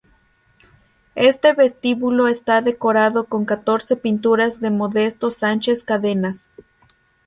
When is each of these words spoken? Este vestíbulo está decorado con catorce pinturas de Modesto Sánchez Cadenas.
Este 1.13 1.53
vestíbulo 1.53 2.27
está 2.27 2.63
decorado 2.63 3.25
con 3.25 3.45
catorce 3.45 3.95
pinturas 3.95 4.59
de 4.59 4.71
Modesto 4.71 5.29
Sánchez 5.29 5.83
Cadenas. 5.83 6.49